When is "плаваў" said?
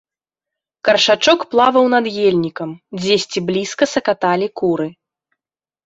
1.51-1.85